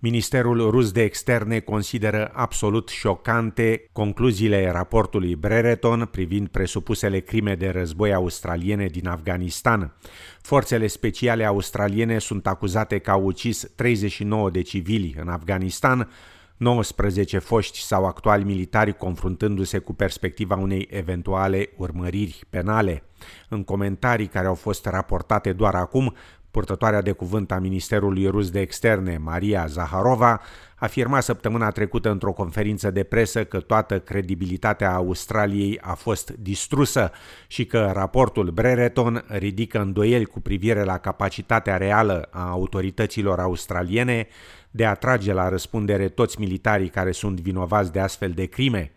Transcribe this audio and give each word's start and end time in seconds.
Ministerul 0.00 0.70
rus 0.70 0.92
de 0.92 1.02
externe 1.02 1.60
consideră 1.60 2.30
absolut 2.34 2.88
șocante 2.88 3.88
concluziile 3.92 4.70
raportului 4.70 5.36
Brereton 5.36 6.08
privind 6.10 6.48
presupusele 6.48 7.20
crime 7.20 7.54
de 7.54 7.68
război 7.68 8.14
australiene 8.14 8.86
din 8.86 9.08
Afganistan. 9.08 9.96
Forțele 10.42 10.86
speciale 10.86 11.44
australiene 11.44 12.18
sunt 12.18 12.46
acuzate 12.46 12.98
că 12.98 13.10
au 13.10 13.24
ucis 13.24 13.70
39 13.76 14.50
de 14.50 14.62
civili 14.62 15.14
în 15.20 15.28
Afganistan, 15.28 16.08
19 16.56 17.38
foști 17.38 17.78
sau 17.78 18.06
actuali 18.06 18.44
militari 18.44 18.96
confruntându-se 18.96 19.78
cu 19.78 19.94
perspectiva 19.94 20.56
unei 20.56 20.88
eventuale 20.90 21.68
urmăriri 21.76 22.40
penale. 22.50 23.02
În 23.48 23.64
comentarii 23.64 24.26
care 24.26 24.46
au 24.46 24.54
fost 24.54 24.86
raportate 24.86 25.52
doar 25.52 25.74
acum, 25.74 26.14
Purtătoarea 26.50 27.02
de 27.02 27.12
cuvânt 27.12 27.52
a 27.52 27.58
Ministerului 27.58 28.26
Rus 28.26 28.50
de 28.50 28.60
Externe, 28.60 29.18
Maria 29.18 29.66
Zaharova, 29.66 30.40
afirma 30.76 31.20
săptămâna 31.20 31.70
trecută 31.70 32.10
într-o 32.10 32.32
conferință 32.32 32.90
de 32.90 33.02
presă 33.02 33.44
că 33.44 33.60
toată 33.60 34.00
credibilitatea 34.00 34.94
Australiei 34.94 35.78
a 35.80 35.94
fost 35.94 36.30
distrusă 36.30 37.10
și 37.46 37.66
că 37.66 37.90
raportul 37.94 38.50
Brereton 38.50 39.24
ridică 39.28 39.80
îndoieli 39.80 40.24
cu 40.24 40.40
privire 40.40 40.84
la 40.84 40.98
capacitatea 40.98 41.76
reală 41.76 42.28
a 42.30 42.48
autorităților 42.48 43.40
australiene 43.40 44.26
de 44.70 44.84
a 44.84 44.94
trage 44.94 45.32
la 45.32 45.48
răspundere 45.48 46.08
toți 46.08 46.40
militarii 46.40 46.88
care 46.88 47.12
sunt 47.12 47.40
vinovați 47.40 47.92
de 47.92 48.00
astfel 48.00 48.30
de 48.30 48.44
crime. 48.44 48.92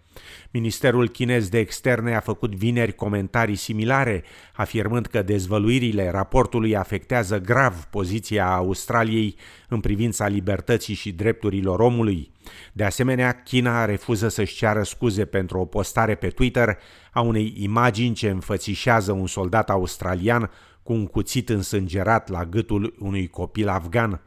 Ministerul 0.52 1.10
chinez 1.10 1.50
de 1.50 1.60
externe 1.60 2.16
a 2.16 2.20
făcut 2.20 2.56
vineri 2.56 2.96
comentarii 2.96 3.56
similare, 3.56 4.24
afirmând 4.54 5.06
că 5.06 5.22
dezvăluirile 5.22 6.10
raportului 6.10 6.76
afectează 6.76 7.40
grav 7.40 7.84
poziția 7.84 8.54
Australiei 8.54 9.36
în 9.68 9.80
privința 9.80 10.28
libertății 10.28 10.94
și 10.94 11.12
drepturilor 11.12 11.80
omului. 11.80 12.32
De 12.74 12.84
asemenea, 12.84 13.32
China 13.32 13.86
refuză 13.86 14.28
să-și 14.28 14.56
ceară 14.56 14.84
scuze 14.84 15.26
pentru 15.26 15.60
o 15.60 15.66
postare 15.66 16.16
pe 16.16 16.28
Twitter 16.28 16.78
a 17.12 17.22
unei 17.22 17.54
imagini 17.58 18.16
ce 18.16 18.30
înfățișează 18.30 19.12
un 19.12 19.28
soldat 19.28 19.70
australian 19.70 20.52
cu 20.84 20.94
un 20.94 21.06
cuțit 21.06 21.50
însângerat 21.50 22.30
la 22.30 22.46
gâtul 22.46 22.96
unui 23.00 23.28
copil 23.28 23.70
afgan. 23.70 24.22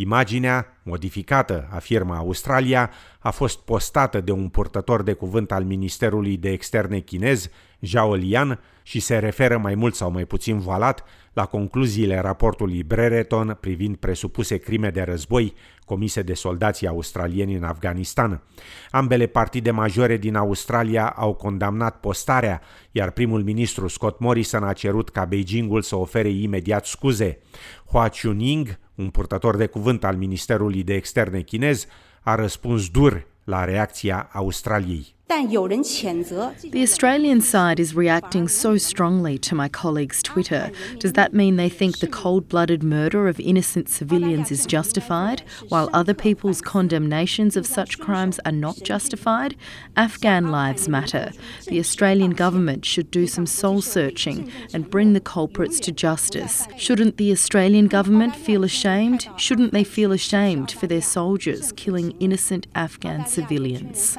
Imaginea, 0.00 0.80
modificată, 0.82 1.68
afirmă 1.70 2.14
Australia, 2.14 2.90
a 3.18 3.30
fost 3.30 3.58
postată 3.58 4.20
de 4.20 4.32
un 4.32 4.48
purtător 4.48 5.02
de 5.02 5.12
cuvânt 5.12 5.52
al 5.52 5.64
Ministerului 5.64 6.36
de 6.36 6.50
Externe 6.50 6.98
chinez, 6.98 7.48
Zhao 7.80 8.14
Lian, 8.14 8.60
și 8.82 9.00
se 9.00 9.18
referă 9.18 9.58
mai 9.58 9.74
mult 9.74 9.94
sau 9.94 10.10
mai 10.10 10.24
puțin 10.24 10.58
voalat 10.58 11.04
la 11.32 11.46
concluziile 11.46 12.18
raportului 12.20 12.82
Brereton 12.82 13.56
privind 13.60 13.96
presupuse 13.96 14.56
crime 14.56 14.90
de 14.90 15.02
război 15.02 15.54
comise 15.84 16.22
de 16.22 16.34
soldații 16.34 16.86
australieni 16.86 17.54
în 17.54 17.62
Afganistan. 17.62 18.42
Ambele 18.90 19.26
partide 19.26 19.70
majore 19.70 20.16
din 20.16 20.34
Australia 20.34 21.08
au 21.16 21.34
condamnat 21.34 22.00
postarea, 22.00 22.60
iar 22.90 23.10
primul 23.10 23.42
ministru 23.42 23.88
Scott 23.88 24.20
Morrison 24.20 24.62
a 24.62 24.72
cerut 24.72 25.08
ca 25.08 25.24
Beijingul 25.24 25.82
să 25.82 25.96
ofere 25.96 26.28
imediat 26.28 26.86
scuze. 26.86 27.38
Hua 27.86 28.08
Chunying, 28.08 28.78
un 29.00 29.10
purtător 29.10 29.56
de 29.56 29.66
cuvânt 29.66 30.04
al 30.04 30.16
Ministerului 30.16 30.82
de 30.82 30.94
Externe 30.94 31.40
chinez, 31.40 31.86
a 32.20 32.34
răspuns 32.34 32.88
dur 32.88 33.26
la 33.44 33.64
reacția 33.64 34.28
Australiei. 34.32 35.14
The 35.30 36.82
Australian 36.82 37.40
side 37.40 37.78
is 37.78 37.94
reacting 37.94 38.48
so 38.48 38.76
strongly 38.76 39.38
to 39.38 39.54
my 39.54 39.68
colleague's 39.68 40.24
Twitter. 40.24 40.72
Does 40.98 41.12
that 41.12 41.32
mean 41.32 41.54
they 41.54 41.68
think 41.68 42.00
the 42.00 42.08
cold 42.08 42.48
blooded 42.48 42.82
murder 42.82 43.28
of 43.28 43.38
innocent 43.38 43.88
civilians 43.88 44.50
is 44.50 44.66
justified, 44.66 45.44
while 45.68 45.88
other 45.92 46.14
people's 46.14 46.60
condemnations 46.60 47.56
of 47.56 47.64
such 47.64 48.00
crimes 48.00 48.40
are 48.44 48.50
not 48.50 48.82
justified? 48.82 49.54
Afghan 49.96 50.50
lives 50.50 50.88
matter. 50.88 51.30
The 51.68 51.78
Australian 51.78 52.32
government 52.32 52.84
should 52.84 53.08
do 53.12 53.28
some 53.28 53.46
soul 53.46 53.82
searching 53.82 54.50
and 54.74 54.90
bring 54.90 55.12
the 55.12 55.20
culprits 55.20 55.78
to 55.80 55.92
justice. 55.92 56.66
Shouldn't 56.76 57.18
the 57.18 57.30
Australian 57.30 57.86
government 57.86 58.34
feel 58.34 58.64
ashamed? 58.64 59.28
Shouldn't 59.36 59.72
they 59.72 59.84
feel 59.84 60.10
ashamed 60.10 60.72
for 60.72 60.88
their 60.88 61.00
soldiers 61.00 61.70
killing 61.76 62.16
innocent 62.18 62.66
Afghan 62.74 63.26
civilians? 63.26 64.16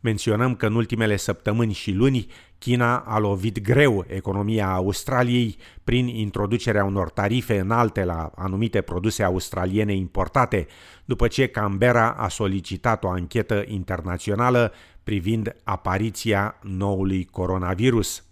Menționăm 0.00 0.54
că 0.54 0.66
în 0.66 0.74
ultimele 0.74 1.16
săptămâni 1.16 1.72
și 1.72 1.92
luni 1.92 2.26
China 2.58 2.98
a 2.98 3.18
lovit 3.18 3.62
greu 3.62 4.04
economia 4.08 4.72
Australiei 4.72 5.56
prin 5.84 6.06
introducerea 6.06 6.84
unor 6.84 7.10
tarife 7.10 7.58
înalte 7.58 8.04
la 8.04 8.30
anumite 8.34 8.80
produse 8.80 9.22
australiene 9.22 9.94
importate, 9.94 10.66
după 11.04 11.28
ce 11.28 11.46
Canberra 11.46 12.10
a 12.10 12.28
solicitat 12.28 13.04
o 13.04 13.08
anchetă 13.08 13.64
internațională 13.66 14.72
privind 15.02 15.56
apariția 15.64 16.58
noului 16.62 17.24
coronavirus. 17.24 18.27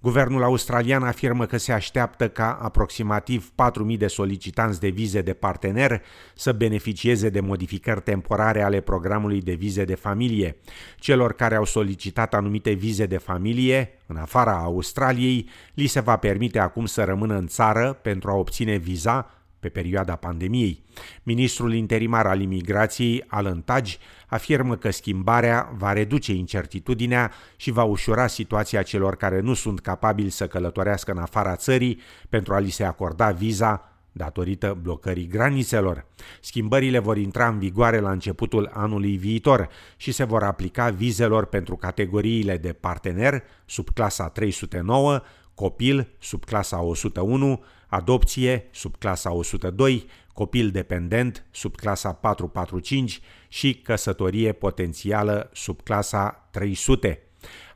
Guvernul 0.00 0.42
australian 0.42 1.02
afirmă 1.02 1.46
că 1.46 1.56
se 1.56 1.72
așteaptă 1.72 2.28
ca 2.28 2.58
aproximativ 2.62 3.52
4.000 3.92 3.98
de 3.98 4.06
solicitanți 4.06 4.80
de 4.80 4.88
vize 4.88 5.20
de 5.20 5.32
partener 5.32 6.02
să 6.34 6.52
beneficieze 6.52 7.28
de 7.28 7.40
modificări 7.40 8.00
temporare 8.00 8.62
ale 8.62 8.80
programului 8.80 9.40
de 9.42 9.54
vize 9.54 9.84
de 9.84 9.94
familie. 9.94 10.56
Celor 10.96 11.32
care 11.32 11.54
au 11.54 11.64
solicitat 11.64 12.34
anumite 12.34 12.72
vize 12.72 13.06
de 13.06 13.18
familie, 13.18 13.90
în 14.06 14.16
afara 14.16 14.58
Australiei, 14.58 15.48
li 15.74 15.86
se 15.86 16.00
va 16.00 16.16
permite 16.16 16.58
acum 16.58 16.86
să 16.86 17.04
rămână 17.04 17.36
în 17.36 17.46
țară 17.46 17.98
pentru 18.02 18.30
a 18.30 18.34
obține 18.34 18.76
viza 18.76 19.37
pe 19.60 19.68
perioada 19.68 20.16
pandemiei. 20.16 20.82
Ministrul 21.22 21.74
interimar 21.74 22.26
al 22.26 22.40
imigrației, 22.40 23.24
Alan 23.26 23.62
Tudge, 23.62 23.96
afirmă 24.26 24.76
că 24.76 24.90
schimbarea 24.90 25.72
va 25.76 25.92
reduce 25.92 26.32
incertitudinea 26.32 27.32
și 27.56 27.70
va 27.70 27.82
ușura 27.82 28.26
situația 28.26 28.82
celor 28.82 29.16
care 29.16 29.40
nu 29.40 29.54
sunt 29.54 29.80
capabili 29.80 30.30
să 30.30 30.46
călătorească 30.46 31.10
în 31.10 31.18
afara 31.18 31.56
țării 31.56 32.00
pentru 32.28 32.54
a 32.54 32.58
li 32.58 32.70
se 32.70 32.84
acorda 32.84 33.30
viza 33.30 33.92
datorită 34.12 34.78
blocării 34.82 35.26
granițelor. 35.26 36.06
Schimbările 36.40 36.98
vor 36.98 37.16
intra 37.16 37.48
în 37.48 37.58
vigoare 37.58 38.00
la 38.00 38.10
începutul 38.10 38.70
anului 38.72 39.16
viitor 39.16 39.68
și 39.96 40.12
se 40.12 40.24
vor 40.24 40.42
aplica 40.42 40.90
vizelor 40.90 41.44
pentru 41.44 41.76
categoriile 41.76 42.56
de 42.56 42.72
partener 42.72 43.42
sub 43.66 43.88
clasa 43.94 44.28
309, 44.28 45.20
copil 45.54 46.08
sub 46.18 46.44
clasa 46.44 46.82
101, 46.82 47.64
adopție 47.88 48.68
sub 48.70 48.96
clasa 48.96 49.32
102, 49.32 50.06
copil 50.32 50.70
dependent 50.70 51.46
sub 51.50 51.74
clasa 51.74 52.12
445 52.12 53.20
și 53.48 53.74
căsătorie 53.74 54.52
potențială 54.52 55.50
sub 55.52 55.82
clasa 55.82 56.48
300. 56.50 57.22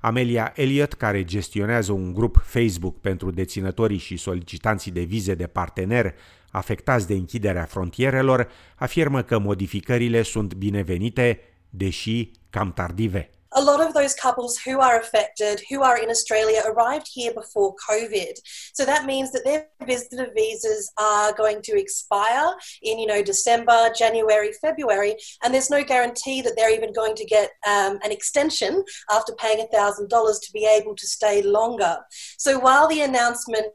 Amelia 0.00 0.52
Elliott, 0.56 0.92
care 0.92 1.24
gestionează 1.24 1.92
un 1.92 2.12
grup 2.12 2.42
Facebook 2.44 3.00
pentru 3.00 3.30
deținătorii 3.30 3.98
și 3.98 4.16
solicitanții 4.16 4.90
de 4.90 5.02
vize 5.02 5.34
de 5.34 5.46
partener 5.46 6.14
afectați 6.50 7.06
de 7.06 7.14
închiderea 7.14 7.64
frontierelor, 7.64 8.48
afirmă 8.76 9.22
că 9.22 9.38
modificările 9.38 10.22
sunt 10.22 10.54
binevenite, 10.54 11.40
deși 11.70 12.30
cam 12.50 12.72
tardive. 12.72 13.30
A 13.54 13.62
lot 13.62 13.80
of 13.80 13.94
those 13.94 14.14
couples 14.14 14.58
who 14.58 14.80
are 14.80 14.98
affected, 15.00 15.62
who 15.68 15.82
are 15.82 15.98
in 15.98 16.10
Australia, 16.10 16.62
arrived 16.66 17.08
here 17.12 17.32
before 17.32 17.74
COVID. 17.88 18.34
So 18.74 18.84
that 18.84 19.04
means 19.04 19.32
that 19.32 19.44
their 19.44 19.66
visitor 19.86 20.28
visas 20.34 20.92
are 20.98 21.32
going 21.32 21.62
to 21.62 21.78
expire 21.78 22.52
in, 22.82 22.98
you 22.98 23.06
know, 23.06 23.22
December, 23.22 23.90
January, 23.96 24.52
February, 24.60 25.16
and 25.44 25.52
there's 25.52 25.70
no 25.70 25.84
guarantee 25.84 26.42
that 26.42 26.54
they're 26.56 26.74
even 26.74 26.92
going 26.92 27.14
to 27.16 27.24
get 27.24 27.50
um, 27.66 27.98
an 28.02 28.12
extension 28.12 28.82
after 29.10 29.32
paying 29.34 29.66
$1,000 29.72 30.08
to 30.08 30.52
be 30.52 30.66
able 30.66 30.94
to 30.94 31.06
stay 31.06 31.42
longer. 31.42 31.98
So 32.38 32.58
while 32.58 32.88
the 32.88 33.02
announcement 33.02 33.66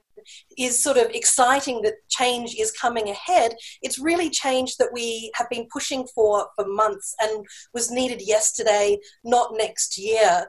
is 0.56 0.82
sort 0.82 0.98
of 0.98 1.08
exciting 1.12 1.82
that 1.86 1.96
change 2.08 2.50
is 2.64 2.72
coming 2.84 3.08
ahead. 3.18 3.50
It's 3.86 3.98
really 4.10 4.30
change 4.30 4.70
that 4.80 4.90
we 4.94 5.30
have 5.38 5.50
been 5.50 5.66
pushing 5.76 6.04
for 6.14 6.52
for 6.56 6.66
months 6.84 7.08
and 7.24 7.34
was 7.74 7.90
needed 7.90 8.20
yesterday, 8.36 8.98
not 9.24 9.48
next 9.58 9.98
year. 9.98 10.48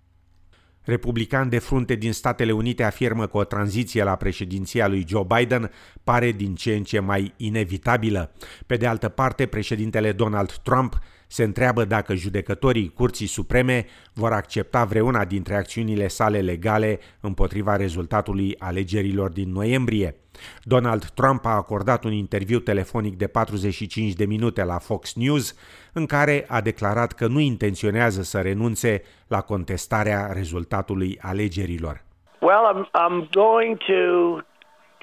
Republican 0.89 1.49
de 1.49 1.59
frunte 1.59 1.95
din 1.95 2.13
Statele 2.13 2.53
Unite 2.53 2.83
afirmă 2.83 3.27
că 3.27 3.37
o 3.37 3.45
tranziție 3.45 4.03
la 4.03 4.17
președinția 4.17 4.89
lui 4.89 5.05
Joe 5.09 5.27
Biden 5.37 5.73
pare 6.05 6.33
din 6.33 6.55
ce 6.55 6.75
în 6.75 6.85
ce 6.85 6.99
mai 6.99 7.35
inevitabilă. 7.37 8.33
Pe 8.67 8.77
de 8.77 8.87
altă 8.87 9.09
parte, 9.09 9.47
președintele 9.47 10.13
Donald 10.13 10.53
Trump 10.53 10.99
se 11.29 11.43
întreabă 11.43 11.85
dacă 11.85 12.15
judecătorii 12.15 12.93
Curții 12.95 13.27
Supreme 13.27 13.87
vor 14.15 14.33
accepta 14.33 14.85
vreuna 14.85 15.25
dintre 15.25 15.55
acțiunile 15.55 16.09
sale 16.09 16.41
legale 16.41 16.99
împotriva 17.21 17.77
rezultatului 17.77 18.57
alegerilor 18.59 19.31
din 19.31 19.53
noiembrie. 19.53 20.15
Donald 20.63 21.05
Trump 21.05 21.45
a 21.45 21.51
acordat 21.51 22.05
un 22.05 22.13
interviu 22.13 22.59
telefonic 22.59 23.17
de 23.17 23.27
45 23.27 24.13
de 24.13 24.25
minute 24.25 24.65
la 24.65 24.79
Fox 24.79 25.15
News 25.15 25.55
în 25.93 26.07
care 26.07 26.45
a 26.49 26.61
declarat 26.61 27.13
că 27.13 27.27
nu 27.27 27.41
intenționează 27.41 28.23
să 28.23 28.41
renunțe 28.41 29.03
la 29.29 29.41
contestarea 29.41 30.31
rezultatului 30.33 31.19
alegerilor. 31.23 32.03
Well, 32.41 32.65
I'm, 32.73 32.85
I'm 32.95 33.29
going 33.31 33.77
to 33.87 34.43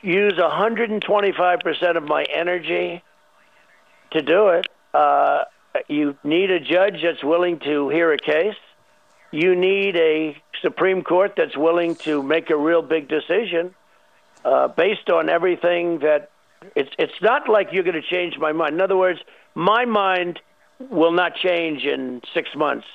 use 0.01 0.35
125% 0.37 1.95
of 1.95 2.03
my 2.07 2.23
energy 2.39 3.03
to 4.09 4.21
do 4.21 4.57
it. 4.57 4.69
Uh, 4.93 5.41
you 5.87 6.17
need 6.23 6.51
a 6.51 6.59
judge 6.59 7.01
that's 7.03 7.23
willing 7.23 7.59
to 7.59 7.89
hear 7.89 8.11
a 8.11 8.17
case. 8.17 8.55
You 9.31 9.55
need 9.55 9.95
a 9.95 10.37
Supreme 10.61 11.03
Court 11.03 11.33
that's 11.35 11.57
willing 11.57 11.95
to 11.97 12.23
make 12.23 12.49
a 12.49 12.57
real 12.57 12.81
big 12.81 13.07
decision 13.07 13.75
uh, 14.43 14.67
based 14.69 15.09
on 15.09 15.29
everything 15.29 15.99
that 15.99 16.29
it's. 16.75 16.91
It's 16.97 17.21
not 17.21 17.49
like 17.49 17.69
you're 17.71 17.83
going 17.83 18.01
to 18.01 18.07
change 18.07 18.37
my 18.37 18.51
mind. 18.51 18.75
In 18.75 18.81
other 18.81 18.97
words, 18.97 19.19
my 19.53 19.85
mind 19.85 20.39
will 20.79 21.11
not 21.11 21.35
change 21.35 21.83
in 21.83 22.21
six 22.33 22.49
months. 22.55 22.87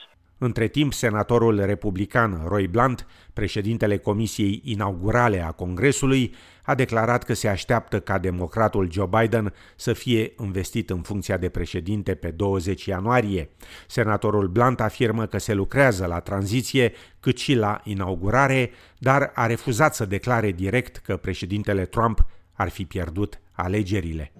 Între 0.43 0.67
timp, 0.69 0.93
senatorul 0.93 1.65
republican 1.65 2.43
Roy 2.47 2.67
Blunt, 2.67 3.07
președintele 3.33 3.97
Comisiei 3.97 4.61
Inaugurale 4.65 5.45
a 5.45 5.51
Congresului, 5.51 6.35
a 6.63 6.75
declarat 6.75 7.25
că 7.25 7.35
se 7.35 7.49
așteaptă 7.49 8.01
ca 8.01 8.19
democratul 8.19 8.91
Joe 8.91 9.09
Biden 9.21 9.55
să 9.77 9.93
fie 9.93 10.33
investit 10.41 10.91
în 10.91 11.01
funcția 11.01 11.37
de 11.37 11.49
președinte 11.49 12.15
pe 12.15 12.31
20 12.31 12.85
ianuarie. 12.85 13.49
Senatorul 13.87 14.49
Blunt 14.49 14.81
afirmă 14.81 15.27
că 15.27 15.39
se 15.39 15.55
lucrează 15.55 16.07
la 16.07 16.21
tranziție 16.21 16.93
cât 17.21 17.39
și 17.39 17.55
la 17.55 17.81
inaugurare, 17.85 18.71
dar 18.99 19.31
a 19.35 19.47
refuzat 19.47 19.95
să 19.95 20.05
declare 20.05 20.51
direct 20.51 20.97
că 20.97 21.17
președintele 21.17 21.85
Trump 21.85 22.27
ar 22.53 22.69
fi 22.69 22.85
pierdut 22.85 23.41
alegerile. 23.53 24.33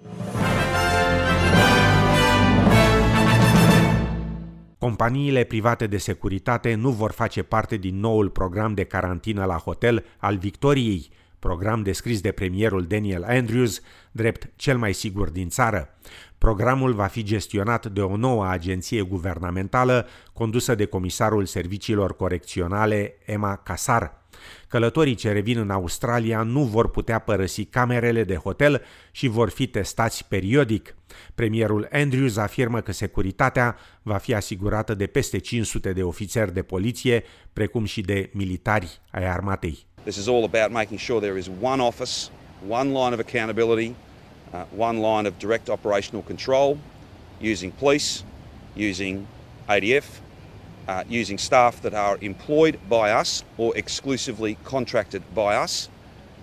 Companiile 4.81 5.43
private 5.43 5.87
de 5.87 5.97
securitate 5.97 6.73
nu 6.73 6.89
vor 6.89 7.11
face 7.11 7.43
parte 7.43 7.77
din 7.77 7.99
noul 7.99 8.29
program 8.29 8.73
de 8.73 8.83
carantină 8.83 9.45
la 9.45 9.57
hotel 9.57 10.05
al 10.17 10.37
Victoriei, 10.37 11.09
program 11.39 11.83
descris 11.83 12.21
de 12.21 12.31
premierul 12.31 12.85
Daniel 12.85 13.23
Andrews 13.23 13.81
drept 14.11 14.51
cel 14.55 14.77
mai 14.77 14.93
sigur 14.93 15.29
din 15.29 15.49
țară. 15.49 15.89
Programul 16.37 16.93
va 16.93 17.05
fi 17.05 17.23
gestionat 17.23 17.85
de 17.85 18.01
o 18.01 18.15
nouă 18.15 18.47
agenție 18.47 19.01
guvernamentală 19.01 20.07
condusă 20.33 20.75
de 20.75 20.85
comisarul 20.85 21.45
serviciilor 21.45 22.15
corecționale 22.15 23.15
Emma 23.25 23.55
Casar. 23.55 24.20
Călătorii 24.67 25.15
ce 25.15 25.31
revin 25.31 25.57
în 25.57 25.69
Australia 25.69 26.43
nu 26.43 26.63
vor 26.63 26.89
putea 26.89 27.19
părăsi 27.19 27.65
camerele 27.65 28.23
de 28.23 28.35
hotel 28.35 28.81
și 29.11 29.27
vor 29.27 29.49
fi 29.49 29.67
testați 29.67 30.27
periodic. 30.27 30.95
Premierul 31.35 31.87
Andrews 31.91 32.37
afirmă 32.37 32.81
că 32.81 32.91
securitatea 32.91 33.77
va 34.01 34.17
fi 34.17 34.33
asigurată 34.33 34.93
de 34.93 35.05
peste 35.05 35.37
500 35.37 35.93
de 35.93 36.03
ofițeri 36.03 36.53
de 36.53 36.61
poliție, 36.61 37.23
precum 37.53 37.85
și 37.85 38.01
de 38.01 38.29
militari 38.33 38.99
ai 39.11 39.25
armatei. 39.25 39.85
This 40.03 40.15
is 40.15 40.27
all 40.27 40.43
about 40.43 40.71
making 40.71 40.99
sure 40.99 41.19
there 41.19 41.39
is 41.39 41.49
one 41.61 41.81
office, 41.81 42.29
one 42.67 42.89
line 42.89 43.13
of 43.13 43.19
accountability, 43.19 43.95
uh, 44.53 44.63
one 44.77 44.97
line 44.97 45.27
of 45.27 45.33
direct 45.37 45.67
operational 45.67 46.23
control, 46.23 46.77
using 47.41 47.71
police, 47.71 48.23
using 48.75 49.19
ADF, 49.65 50.05
uh, 50.87 51.03
using 51.07 51.37
staff 51.37 51.81
that 51.81 51.93
are 51.93 52.17
employed 52.21 52.79
by 52.89 53.11
us 53.11 53.43
or 53.57 53.75
exclusively 53.77 54.57
contracted 54.63 55.23
by 55.33 55.55
us. 55.55 55.89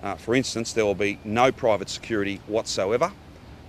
Uh, 0.02 0.14
for 0.14 0.34
instance, 0.34 0.72
there 0.72 0.84
will 0.84 0.94
be 0.94 1.18
no 1.24 1.50
private 1.50 1.88
security 1.88 2.40
whatsoever. 2.46 3.12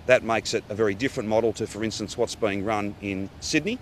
That 0.06 0.22
makes 0.22 0.54
it 0.54 0.64
a 0.68 0.74
very 0.74 0.94
different 0.94 1.28
model 1.28 1.52
to, 1.54 1.66
for 1.66 1.84
instance, 1.84 2.16
what's 2.16 2.34
being 2.34 2.64
run 2.64 2.94
in 3.00 3.30
Sydney. 3.40 3.78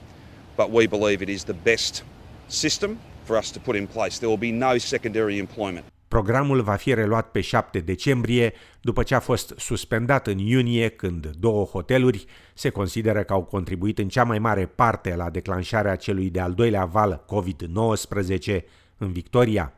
But 0.57 0.71
we 0.71 0.87
believe 0.87 1.23
it 1.23 1.29
is 1.29 1.45
the 1.45 1.55
best 1.55 2.03
system 2.49 2.99
for 3.25 3.37
us 3.37 3.51
to 3.53 3.61
put 3.61 3.77
in 3.77 3.87
place. 3.87 4.19
There 4.19 4.29
will 4.29 4.37
be 4.37 4.53
no 4.53 4.79
secondary 4.79 5.39
employment. 5.39 5.87
Programul 6.09 6.63
va 6.63 6.75
fi 6.75 6.95
reluat 6.95 7.31
pe 7.31 7.41
7 7.41 7.79
decembrie, 7.79 8.53
după 8.81 9.03
ce 9.03 9.15
a 9.15 9.21
fost 9.21 9.55
suspendat 9.57 10.27
în 10.27 10.39
iunie, 10.39 10.89
când 10.89 11.27
două 11.27 11.65
hoteluri 11.65 12.25
se 12.55 12.69
consideră 12.69 13.23
că 13.23 13.33
au 13.33 13.43
contribuit 13.43 13.99
în 13.99 14.09
cea 14.09 14.25
mai 14.25 14.39
mare 14.39 14.67
parte 14.67 15.15
la 15.17 15.31
declanșarea 15.31 15.97
celui 15.97 16.31
de-al 16.31 16.53
doilea 16.53 16.85
val 16.85 17.25
COVID-19 17.25 18.61
în 18.99 19.13
Victoria. 19.13 19.73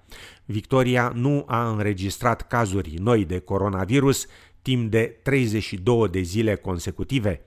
Victoria 0.45 1.13
nu 1.15 1.45
a 1.47 1.71
înregistrat 1.71 2.47
cazuri 2.47 2.95
noi 2.99 3.25
de 3.25 3.39
coronavirus 3.39 4.27
timp 4.63 4.91
de 4.91 5.19
32 5.23 6.09
de 6.09 6.21
zile 6.21 6.55
consecutive. 6.55 7.41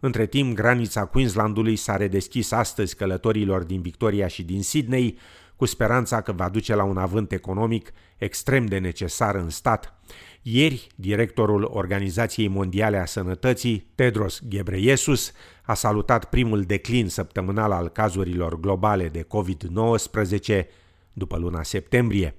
Între 0.00 0.26
timp, 0.26 0.54
granița 0.54 1.04
Queenslandului 1.04 1.76
s-a 1.76 1.96
redeschis 1.96 2.50
astăzi 2.52 2.96
călătorilor 2.96 3.62
din 3.62 3.80
Victoria 3.80 4.26
și 4.26 4.42
din 4.42 4.62
Sydney, 4.62 5.18
cu 5.58 5.64
speranța 5.64 6.20
că 6.20 6.32
va 6.32 6.48
duce 6.48 6.74
la 6.74 6.84
un 6.84 6.96
avânt 6.96 7.32
economic 7.32 7.92
extrem 8.16 8.66
de 8.66 8.78
necesar 8.78 9.34
în 9.34 9.50
stat. 9.50 9.94
Ieri, 10.42 10.86
directorul 10.94 11.70
Organizației 11.72 12.48
Mondiale 12.48 12.98
a 12.98 13.04
Sănătății, 13.04 13.92
Tedros 13.94 14.40
Ghebreyesus, 14.48 15.32
a 15.62 15.74
salutat 15.74 16.24
primul 16.24 16.62
declin 16.62 17.08
săptămânal 17.08 17.72
al 17.72 17.88
cazurilor 17.88 18.60
globale 18.60 19.08
de 19.08 19.26
COVID-19 19.26 20.66
după 21.12 21.36
luna 21.36 21.62
septembrie. 21.62 22.34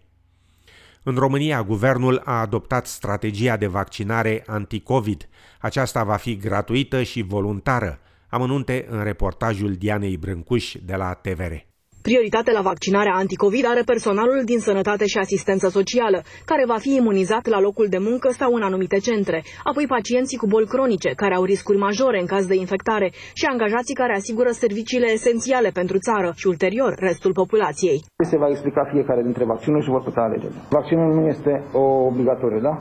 În 1.04 1.16
România, 1.16 1.64
guvernul 1.64 2.22
a 2.26 2.40
adoptat 2.40 2.88
strategia 2.88 3.58
de 3.58 3.68
vaccinare 3.68 4.44
anti-COVID. 4.48 5.30
Aceasta 5.60 6.04
va 6.04 6.16
fi 6.16 6.38
gratuită 6.38 7.04
și 7.04 7.22
voluntară. 7.22 8.00
Amănunte 8.30 8.86
în 8.90 9.04
reportajul 9.04 9.74
Dianei 9.74 10.18
Brâncuș 10.18 10.76
de 10.86 10.96
la 10.96 11.14
TVR. 11.14 11.69
Prioritate 12.02 12.52
la 12.52 12.62
vaccinarea 12.62 13.14
anticovid 13.16 13.66
are 13.68 13.82
personalul 13.86 14.42
din 14.46 14.60
sănătate 14.60 15.06
și 15.06 15.18
asistență 15.18 15.68
socială, 15.70 16.20
care 16.46 16.64
va 16.68 16.78
fi 16.78 16.96
imunizat 16.96 17.48
la 17.48 17.60
locul 17.60 17.88
de 17.90 17.98
muncă 17.98 18.30
sau 18.30 18.54
în 18.54 18.62
anumite 18.62 18.98
centre, 18.98 19.44
apoi 19.64 19.86
pacienții 19.88 20.38
cu 20.38 20.48
boli 20.48 20.68
cronice, 20.68 21.10
care 21.16 21.36
au 21.36 21.44
riscuri 21.44 21.78
majore 21.78 22.20
în 22.20 22.26
caz 22.26 22.46
de 22.46 22.56
infectare 22.56 23.12
și 23.34 23.46
angajații 23.46 24.00
care 24.02 24.14
asigură 24.16 24.50
serviciile 24.52 25.08
esențiale 25.12 25.70
pentru 25.74 25.98
țară 25.98 26.34
și 26.36 26.48
ulterior 26.48 26.96
restul 27.00 27.34
populației. 27.34 28.04
Se 28.32 28.38
va 28.38 28.48
explica 28.50 28.90
fiecare 28.92 29.22
dintre 29.22 29.44
vaccinuri 29.46 29.84
și 29.84 29.90
vor 29.90 30.04
putea 30.04 30.24
alege. 30.24 30.48
Vaccinul 30.70 31.14
nu 31.14 31.28
este 31.28 31.64
o 31.74 31.86
obligatoriu, 32.12 32.60
da? 32.60 32.76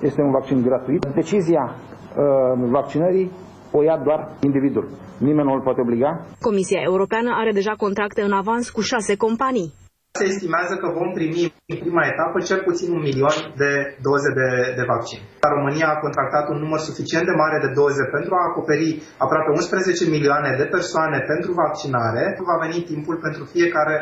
Este 0.00 0.20
un 0.20 0.30
vaccin 0.30 0.62
gratuit. 0.62 1.06
Decizia 1.14 1.64
uh, 1.74 2.68
vaccinării 2.70 3.30
o 3.70 3.82
ia 3.82 3.96
doar 4.04 4.20
individul. 4.40 4.88
Nimeni 5.18 5.48
nu 5.48 5.54
îl 5.54 5.60
poate 5.60 5.80
obliga. 5.80 6.26
Comisia 6.40 6.80
Europeană 6.90 7.30
are 7.34 7.52
deja 7.52 7.74
contracte 7.76 8.22
în 8.22 8.32
avans 8.32 8.70
cu 8.70 8.80
șase 8.80 9.16
companii. 9.16 9.72
Se 10.18 10.24
estimează 10.34 10.74
că 10.82 10.88
vom 11.00 11.10
primi 11.18 11.44
în 11.72 11.78
prima 11.84 12.04
etapă 12.12 12.38
cel 12.48 12.60
puțin 12.68 12.88
un 12.96 13.02
milion 13.08 13.36
de 13.62 13.72
doze 14.08 14.30
de, 14.40 14.48
de 14.78 14.84
vaccin. 14.92 15.20
România 15.56 15.88
a 15.90 16.00
contractat 16.04 16.44
un 16.52 16.58
număr 16.64 16.80
suficient 16.88 17.24
de 17.30 17.38
mare 17.42 17.58
de 17.64 17.70
doze 17.80 18.04
pentru 18.16 18.32
a 18.34 18.46
acoperi 18.48 18.88
aproape 19.24 19.50
11 19.50 20.14
milioane 20.16 20.50
de 20.60 20.66
persoane 20.76 21.18
pentru 21.32 21.50
vaccinare. 21.62 22.22
Va 22.50 22.56
veni 22.64 22.78
timpul 22.92 23.16
pentru 23.26 23.42
fiecare 23.54 23.96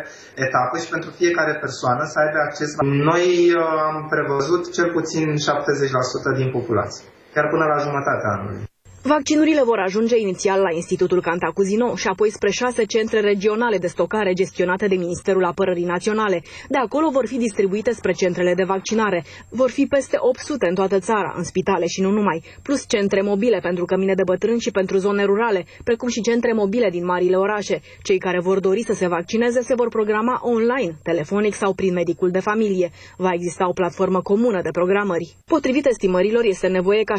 etapă 0.47 0.75
și 0.83 0.89
pentru 0.95 1.11
fiecare 1.21 1.55
persoană 1.65 2.03
să 2.13 2.17
aibă 2.23 2.39
acces 2.47 2.71
la... 2.77 2.83
Noi 3.11 3.27
uh, 3.53 3.63
am 3.89 3.97
prevăzut 4.15 4.63
cel 4.77 4.89
puțin 4.97 5.27
70% 6.33 6.41
din 6.41 6.49
populație, 6.57 7.05
chiar 7.35 7.47
până 7.53 7.65
la 7.73 7.79
jumătatea 7.87 8.31
anului. 8.37 8.61
Vaccinurile 9.03 9.63
vor 9.65 9.79
ajunge 9.79 10.19
inițial 10.19 10.61
la 10.61 10.75
Institutul 10.75 11.21
Cantacuzino 11.21 11.95
și 11.97 12.09
apoi 12.09 12.31
spre 12.31 12.51
șase 12.51 12.85
centre 12.85 13.21
regionale 13.21 13.79
de 13.79 13.87
stocare 13.87 14.33
gestionate 14.33 14.87
de 14.87 14.95
Ministerul 14.95 15.45
Apărării 15.45 15.85
Naționale. 15.85 16.43
De 16.69 16.79
acolo 16.79 17.11
vor 17.11 17.27
fi 17.27 17.37
distribuite 17.37 17.93
spre 17.93 18.13
centrele 18.13 18.55
de 18.55 18.65
vaccinare. 18.65 19.25
Vor 19.49 19.71
fi 19.71 19.87
peste 19.87 20.17
800 20.21 20.67
în 20.69 20.75
toată 20.75 20.99
țara, 20.99 21.35
în 21.37 21.43
spitale 21.45 21.87
și 21.87 22.01
nu 22.01 22.11
numai, 22.11 22.43
plus 22.63 22.85
centre 22.89 23.23
mobile 23.23 23.59
pentru 23.63 23.85
cămine 23.85 24.15
de 24.15 24.23
bătrâni 24.23 24.61
și 24.61 24.71
pentru 24.71 24.97
zone 24.97 25.25
rurale, 25.25 25.65
precum 25.85 26.09
și 26.09 26.21
centre 26.21 26.53
mobile 26.53 26.91
din 26.91 27.05
marile 27.05 27.37
orașe. 27.37 27.81
Cei 28.03 28.19
care 28.19 28.41
vor 28.41 28.61
dori 28.61 28.83
să 28.85 28.93
se 28.93 29.07
vaccineze 29.07 29.63
se 29.63 29.75
vor 29.75 29.89
programa 29.89 30.41
online, 30.43 30.99
telefonic 31.03 31.55
sau 31.55 31.73
prin 31.75 31.93
medicul 31.93 32.31
de 32.31 32.41
familie. 32.41 32.91
Va 33.17 33.31
exista 33.33 33.69
o 33.69 33.73
platformă 33.73 34.23
comună 34.23 34.61
de 34.63 34.71
programări. 34.71 35.37
Potrivit 35.47 35.87
estimărilor, 35.87 36.45
este 36.45 36.67
nevoie 36.67 37.03
ca 37.03 37.15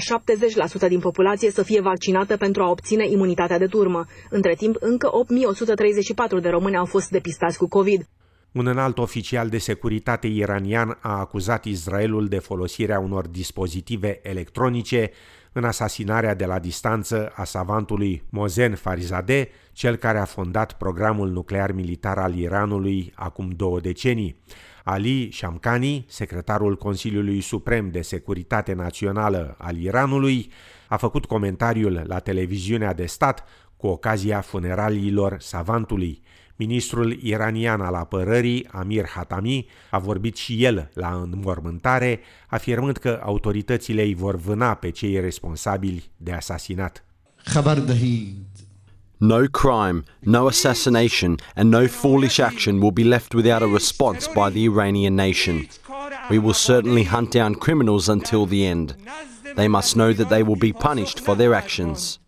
70% 0.86 0.88
din 0.88 1.00
populație 1.00 1.52
să 1.52 1.64
fie 1.64 1.79
fie 1.80 1.90
vaccinată 1.90 2.38
pentru 2.38 2.64
a 2.64 2.70
obține 2.70 3.10
imunitatea 3.10 3.58
de 3.58 3.66
turmă. 3.66 4.06
Între 4.30 4.54
timp, 4.54 4.76
încă 4.80 5.16
8134 5.16 6.40
de 6.40 6.50
români 6.50 6.78
au 6.78 6.86
fost 6.86 7.10
depistați 7.10 7.58
cu 7.58 7.68
COVID. 7.68 8.08
Un 8.52 8.68
înalt 8.68 8.98
oficial 8.98 9.50
de 9.50 9.58
securitate 9.58 10.28
iranian 10.28 10.98
a 11.02 11.20
acuzat 11.20 11.66
Israelul 11.66 12.28
de 12.28 12.40
folosirea 12.40 13.00
unor 13.00 13.28
dispozitive 13.28 14.20
electronice 14.24 15.12
în 15.54 15.64
asasinarea 15.64 16.36
de 16.36 16.46
la 16.46 16.60
distanță 16.60 17.32
a 17.36 17.44
savantului 17.44 18.24
Mozen 18.30 18.76
Farizadeh, 18.76 19.48
cel 19.74 19.96
care 19.96 20.18
a 20.18 20.26
fondat 20.26 20.74
programul 20.74 21.30
nuclear 21.30 21.72
militar 21.72 22.18
al 22.18 22.36
Iranului 22.36 23.12
acum 23.16 23.50
două 23.56 23.80
decenii. 23.80 24.36
Ali 24.85 25.31
Shamkhani, 25.33 26.05
secretarul 26.09 26.77
Consiliului 26.77 27.41
Suprem 27.41 27.91
de 27.91 28.01
Securitate 28.01 28.73
Națională 28.73 29.55
al 29.59 29.77
Iranului, 29.77 30.53
a 30.89 30.97
făcut 30.97 31.25
comentariul 31.25 32.03
la 32.07 32.19
televiziunea 32.19 32.95
de 32.95 33.07
stat 33.07 33.45
cu 33.77 33.87
ocazia 33.87 34.41
funeraliilor 34.41 35.37
savantului. 35.41 36.23
Ministrul 36.57 37.13
iranian 37.23 37.81
al 37.81 37.95
apărării, 37.95 38.67
Amir 38.71 39.07
Hatami, 39.07 39.67
a 39.91 39.99
vorbit 39.99 40.37
și 40.37 40.65
el 40.65 40.91
la 40.95 41.29
înmormântare, 41.33 42.21
afirmând 42.49 42.97
că 42.97 43.21
autoritățile 43.23 44.03
îi 44.03 44.15
vor 44.15 44.37
vâna 44.37 44.75
pe 44.75 44.91
cei 44.91 45.21
responsabili 45.21 46.11
de 46.17 46.33
asasinat. 46.33 47.05
خبر 47.45 47.79
دهید 47.79 48.58
No 49.22 49.50
crime, 49.50 50.06
no 50.22 50.48
assassination, 50.48 51.40
and 51.54 51.70
no 51.70 51.90
foolish 51.90 52.40
action 52.40 52.80
will 52.80 52.92
be 52.92 53.04
left 53.04 53.34
without 53.34 53.62
a 53.62 53.68
response 53.68 54.30
by 54.30 54.50
the 54.50 54.64
Iranian 54.64 55.16
nation. 55.16 55.68
We 56.30 56.38
will 56.40 56.54
certainly 56.54 57.04
hunt 57.04 57.34
down 57.34 57.56
criminals 57.56 58.08
until 58.08 58.46
the 58.46 58.66
end. 58.66 58.96
They 59.56 59.68
must 59.68 59.96
know 59.96 60.14
that 60.14 60.30
they 60.30 60.42
will 60.42 60.56
be 60.56 60.72
punished 60.72 61.20
for 61.20 61.36
their 61.36 61.54
actions. 61.54 62.20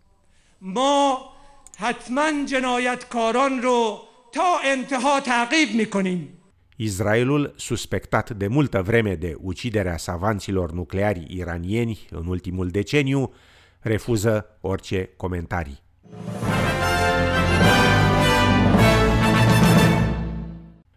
Israelul, 6.76 7.52
suspectat 7.56 8.30
de 8.30 8.46
multă 8.46 8.82
vreme 8.82 9.14
de 9.14 9.36
uciderea 9.40 9.96
savanților 9.96 10.72
nucleari 10.72 11.26
iranieni 11.28 12.06
în 12.10 12.26
ultimul 12.26 12.68
deceniu, 12.68 13.32
refuză 13.80 14.46
orice 14.60 15.10
comentarii. 15.16 15.82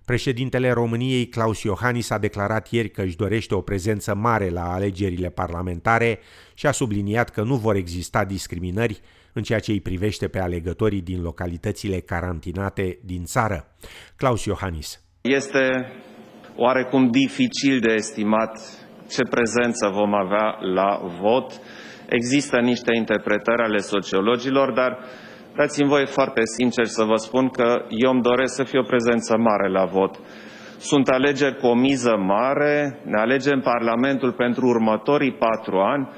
Președintele 0.05 0.71
României, 0.71 1.27
Claus 1.27 1.61
Iohannis, 1.61 2.09
a 2.09 2.17
declarat 2.17 2.71
ieri 2.71 2.89
că 2.89 3.01
își 3.01 3.15
dorește 3.15 3.55
o 3.55 3.61
prezență 3.61 4.15
mare 4.15 4.49
la 4.49 4.73
alegerile 4.73 5.29
parlamentare 5.29 6.19
și 6.53 6.67
a 6.67 6.71
subliniat 6.71 7.29
că 7.29 7.41
nu 7.41 7.55
vor 7.55 7.75
exista 7.75 8.25
discriminări 8.25 8.99
în 9.33 9.43
ceea 9.43 9.59
ce 9.59 9.71
îi 9.71 9.81
privește 9.81 10.27
pe 10.27 10.39
alegătorii 10.39 11.01
din 11.01 11.21
localitățile 11.21 11.99
carantinate 11.99 12.99
din 13.03 13.23
țară. 13.23 13.67
Claus 14.15 14.45
Iohannis. 14.45 15.01
Este 15.21 15.91
oarecum 16.55 17.09
dificil 17.11 17.79
de 17.79 17.93
estimat 17.93 18.59
ce 19.09 19.21
prezență 19.29 19.87
vom 19.93 20.13
avea 20.13 20.57
la 20.73 21.01
vot. 21.21 21.61
Există 22.09 22.59
niște 22.59 22.95
interpretări 22.95 23.61
ale 23.61 23.77
sociologilor, 23.77 24.71
dar 24.71 24.99
Dați-mi 25.55 25.89
voie 25.89 26.05
foarte 26.05 26.41
sincer 26.57 26.85
să 26.85 27.03
vă 27.03 27.15
spun 27.15 27.49
că 27.49 27.85
eu 27.89 28.11
îmi 28.11 28.21
doresc 28.21 28.55
să 28.55 28.63
fie 28.63 28.79
o 28.79 28.83
prezență 28.93 29.37
mare 29.37 29.69
la 29.69 29.85
vot. 29.85 30.19
Sunt 30.77 31.07
alegeri 31.07 31.57
cu 31.57 31.65
o 31.67 31.73
miză 31.75 32.15
mare, 32.17 32.99
ne 33.03 33.19
alegem 33.19 33.59
Parlamentul 33.59 34.31
pentru 34.31 34.65
următorii 34.67 35.33
patru 35.33 35.77
ani, 35.79 36.09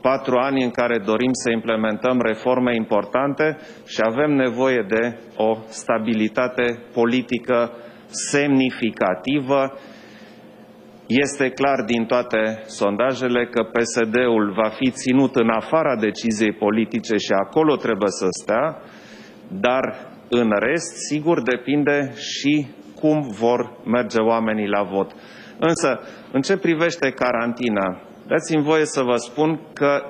patru 0.00 0.36
ani 0.36 0.62
în 0.62 0.70
care 0.70 0.98
dorim 0.98 1.32
să 1.32 1.50
implementăm 1.50 2.20
reforme 2.20 2.74
importante 2.74 3.58
și 3.86 4.00
avem 4.04 4.30
nevoie 4.30 4.84
de 4.88 5.18
o 5.36 5.56
stabilitate 5.68 6.82
politică 6.92 7.70
semnificativă 8.06 9.72
este 11.06 11.50
clar 11.50 11.82
din 11.84 12.04
toate 12.04 12.62
sondajele 12.66 13.46
că 13.46 13.62
PSD-ul 13.62 14.52
va 14.56 14.68
fi 14.68 14.90
ținut 14.90 15.36
în 15.36 15.48
afara 15.48 15.96
deciziei 15.96 16.52
politice 16.52 17.16
și 17.16 17.32
acolo 17.32 17.76
trebuie 17.76 18.10
să 18.10 18.26
stea, 18.42 18.82
dar 19.60 20.14
în 20.28 20.50
rest, 20.58 20.96
sigur, 21.08 21.42
depinde 21.42 22.12
și 22.16 22.66
cum 23.00 23.20
vor 23.38 23.72
merge 23.84 24.18
oamenii 24.18 24.68
la 24.68 24.82
vot. 24.82 25.10
Însă, 25.58 26.00
în 26.32 26.40
ce 26.40 26.56
privește 26.56 27.10
carantina, 27.10 28.00
dați-mi 28.26 28.62
voie 28.62 28.84
să 28.84 29.02
vă 29.02 29.16
spun 29.16 29.60
că 29.72 30.02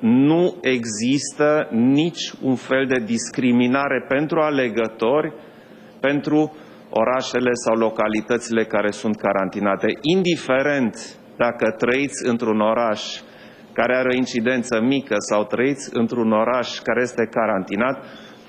nu 0.00 0.56
există 0.60 1.68
nici 1.70 2.32
un 2.42 2.54
fel 2.54 2.86
de 2.86 2.98
discriminare 2.98 4.04
pentru 4.08 4.40
alegători, 4.40 5.32
pentru 6.00 6.56
orașele 6.90 7.50
sau 7.52 7.76
localitățile 7.76 8.64
care 8.64 8.90
sunt 8.90 9.16
carantinate. 9.16 9.86
Indiferent 10.00 10.96
dacă 11.36 11.70
trăiți 11.70 12.28
într-un 12.28 12.60
oraș 12.60 13.02
care 13.72 13.96
are 13.96 14.08
o 14.12 14.16
incidență 14.16 14.80
mică 14.80 15.14
sau 15.18 15.44
trăiți 15.44 15.90
într-un 15.92 16.32
oraș 16.32 16.78
care 16.78 17.00
este 17.02 17.28
carantinat, 17.30 18.04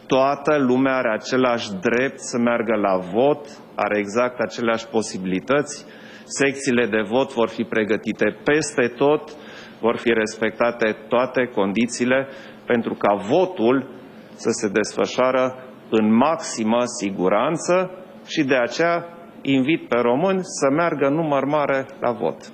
toată 0.07 0.57
lumea 0.57 0.95
are 0.95 1.11
același 1.13 1.69
drept 1.81 2.19
să 2.19 2.37
meargă 2.37 2.75
la 2.75 2.97
vot, 2.97 3.47
are 3.75 3.97
exact 3.97 4.39
aceleași 4.39 4.87
posibilități. 4.87 5.85
Secțiile 6.23 6.85
de 6.85 7.01
vot 7.01 7.33
vor 7.33 7.49
fi 7.49 7.63
pregătite 7.63 8.37
peste 8.43 8.87
tot, 8.87 9.31
vor 9.79 9.97
fi 9.97 10.13
respectate 10.13 10.97
toate 11.07 11.49
condițiile 11.53 12.27
pentru 12.65 12.93
ca 12.93 13.13
votul 13.13 13.89
să 14.35 14.49
se 14.49 14.67
desfășoară 14.67 15.55
în 15.89 16.15
maximă 16.15 16.81
siguranță 16.99 18.00
și 18.25 18.43
de 18.43 18.55
aceea 18.55 19.05
invit 19.41 19.87
pe 19.87 19.95
români 19.95 20.39
să 20.43 20.69
meargă 20.69 21.09
număr 21.09 21.45
mare 21.45 21.85
la 21.99 22.11
vot. 22.11 22.51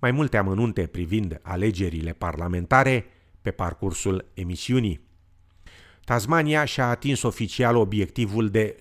Mai 0.00 0.10
multe 0.10 0.36
amănunte 0.36 0.86
privind 0.86 1.40
alegerile 1.42 2.12
parlamentare 2.18 3.06
pe 3.42 3.50
parcursul 3.50 4.24
emisiunii. 4.34 5.06
Tasmania 6.04 6.64
și-a 6.64 6.88
atins 6.88 7.22
oficial 7.22 7.76
obiectivul 7.76 8.48
de 8.48 8.76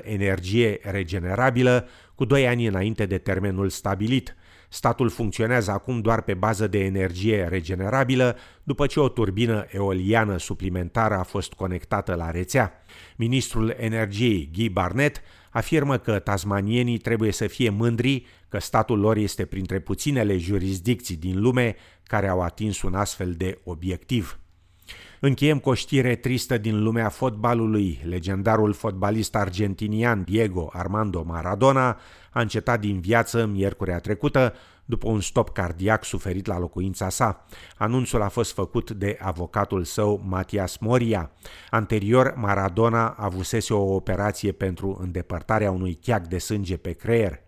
100% 0.00 0.02
energie 0.02 0.78
regenerabilă 0.82 1.88
cu 2.14 2.24
doi 2.24 2.46
ani 2.46 2.66
înainte 2.66 3.06
de 3.06 3.18
termenul 3.18 3.68
stabilit. 3.68 4.36
Statul 4.68 5.08
funcționează 5.08 5.70
acum 5.70 6.00
doar 6.00 6.22
pe 6.22 6.34
bază 6.34 6.66
de 6.66 6.84
energie 6.84 7.46
regenerabilă, 7.48 8.36
după 8.62 8.86
ce 8.86 9.00
o 9.00 9.08
turbină 9.08 9.66
eoliană 9.68 10.38
suplimentară 10.38 11.14
a 11.14 11.22
fost 11.22 11.52
conectată 11.52 12.14
la 12.14 12.30
rețea. 12.30 12.72
Ministrul 13.16 13.74
Energiei, 13.78 14.50
Guy 14.52 14.68
Barnett, 14.68 15.20
afirmă 15.50 15.96
că 15.96 16.18
tasmanienii 16.18 16.98
trebuie 16.98 17.32
să 17.32 17.46
fie 17.46 17.70
mândri 17.70 18.26
că 18.48 18.58
statul 18.58 18.98
lor 18.98 19.16
este 19.16 19.44
printre 19.44 19.78
puținele 19.78 20.36
jurisdicții 20.36 21.16
din 21.16 21.40
lume 21.40 21.76
care 22.02 22.28
au 22.28 22.40
atins 22.40 22.82
un 22.82 22.94
astfel 22.94 23.32
de 23.32 23.58
obiectiv. 23.64 24.38
Încheiem 25.26 25.58
cu 25.58 25.68
o 25.68 25.74
știre 25.74 26.14
tristă 26.14 26.58
din 26.58 26.82
lumea 26.82 27.08
fotbalului. 27.08 28.00
Legendarul 28.04 28.72
fotbalist 28.72 29.34
argentinian 29.34 30.22
Diego 30.22 30.70
Armando 30.72 31.22
Maradona 31.22 31.98
a 32.30 32.40
încetat 32.40 32.80
din 32.80 33.00
viață 33.00 33.46
miercurea 33.46 33.98
trecută 33.98 34.54
după 34.84 35.08
un 35.08 35.20
stop 35.20 35.50
cardiac 35.50 36.04
suferit 36.04 36.46
la 36.46 36.58
locuința 36.58 37.08
sa. 37.08 37.44
Anunțul 37.76 38.22
a 38.22 38.28
fost 38.28 38.52
făcut 38.52 38.90
de 38.90 39.18
avocatul 39.20 39.84
său 39.84 40.22
Matias 40.26 40.78
Moria. 40.78 41.30
Anterior, 41.70 42.34
Maradona 42.36 43.08
avusese 43.08 43.74
o 43.74 43.94
operație 43.94 44.52
pentru 44.52 44.98
îndepărtarea 45.02 45.70
unui 45.70 45.98
cheac 46.02 46.26
de 46.26 46.38
sânge 46.38 46.76
pe 46.76 46.92
creier. 46.92 47.40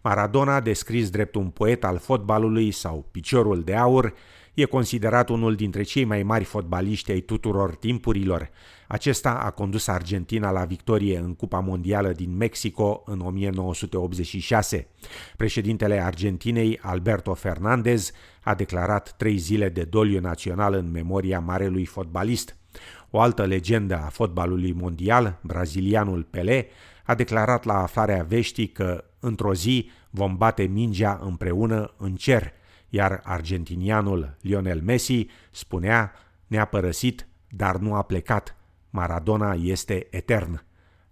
Maradona, 0.00 0.60
descris 0.60 1.10
drept 1.10 1.34
un 1.34 1.48
poet 1.48 1.84
al 1.84 1.98
fotbalului 1.98 2.70
sau 2.70 3.08
piciorul 3.10 3.62
de 3.62 3.74
aur, 3.74 4.14
E 4.58 4.64
considerat 4.64 5.28
unul 5.28 5.54
dintre 5.54 5.82
cei 5.82 6.04
mai 6.04 6.22
mari 6.22 6.44
fotbaliști 6.44 7.10
ai 7.10 7.20
tuturor 7.20 7.74
timpurilor. 7.74 8.50
Acesta 8.88 9.30
a 9.30 9.50
condus 9.50 9.86
Argentina 9.86 10.50
la 10.50 10.64
victorie 10.64 11.18
în 11.18 11.34
Cupa 11.34 11.58
Mondială 11.58 12.12
din 12.12 12.36
Mexico 12.36 13.02
în 13.06 13.20
1986. 13.20 14.88
Președintele 15.36 16.02
Argentinei, 16.02 16.78
Alberto 16.82 17.34
Fernandez, 17.34 18.12
a 18.42 18.54
declarat 18.54 19.14
trei 19.16 19.36
zile 19.36 19.68
de 19.68 19.82
doliu 19.82 20.20
național 20.20 20.74
în 20.74 20.90
memoria 20.90 21.40
marelui 21.40 21.84
fotbalist. 21.84 22.56
O 23.10 23.20
altă 23.20 23.44
legendă 23.44 23.94
a 23.94 24.08
fotbalului 24.08 24.72
mondial, 24.72 25.38
brazilianul 25.42 26.22
Pelé, 26.30 26.66
a 27.04 27.14
declarat 27.14 27.64
la 27.64 27.82
aflarea 27.82 28.22
veștii 28.28 28.68
că 28.68 29.04
într-o 29.20 29.54
zi 29.54 29.90
vom 30.10 30.36
bate 30.36 30.62
mingea 30.62 31.20
împreună 31.22 31.94
în 31.98 32.14
cer– 32.14 32.52
iar 32.88 33.20
argentinianul 33.24 34.36
Lionel 34.40 34.80
Messi 34.82 35.26
spunea 35.50 36.12
ne-a 36.46 36.64
părăsit, 36.64 37.28
dar 37.48 37.76
nu 37.76 37.94
a 37.94 38.02
plecat. 38.02 38.56
Maradona 38.90 39.52
este 39.52 40.06
etern. 40.10 40.62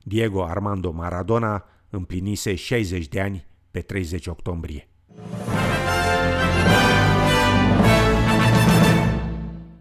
Diego 0.02 0.45
Armando 0.45 0.90
Maradona 0.90 1.64
împlinise 1.90 2.54
60 2.54 3.09
de 3.09 3.21
ani 3.21 3.47
pe 3.71 3.80
30 3.80 4.26
octombrie. 4.26 4.88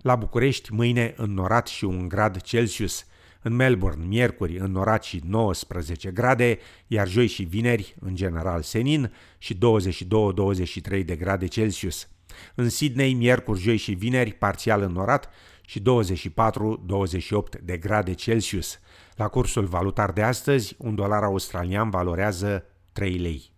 La 0.02 0.16
București, 0.16 0.74
mâine 0.74 1.14
înnorat 1.18 1.68
și 1.68 1.86
un 1.86 2.08
grad 2.08 2.42
Celsius, 2.42 3.06
în 3.46 3.54
Melbourne, 3.54 4.06
miercuri, 4.06 4.58
înnorat 4.58 5.04
și 5.04 5.22
19 5.28 6.12
grade, 6.12 6.60
iar 6.88 7.08
joi 7.08 7.28
și 7.28 7.44
vineri, 7.44 7.96
în 8.00 8.16
general 8.16 8.62
senin, 8.62 9.14
și 9.38 9.54
22-23 9.54 11.06
de 11.06 11.16
grade 11.16 11.46
Celsius. 11.46 12.08
În 12.56 12.70
Sydney, 12.70 13.14
miercuri, 13.14 13.60
joi 13.60 13.78
și 13.78 13.94
vineri, 13.94 14.34
parțial 14.34 14.82
înnorat 14.82 15.30
și 15.66 15.82
24-28 15.82 15.84
de 17.64 17.78
grade 17.78 18.14
Celsius. 18.14 18.80
La 19.16 19.28
cursul 19.28 19.66
valutar 19.66 20.12
de 20.12 20.22
astăzi, 20.22 20.76
un 20.78 20.96
dolar 20.96 21.24
australian 21.24 21.90
valorează 21.90 22.66
3 22.92 23.18
lei. 23.18 23.54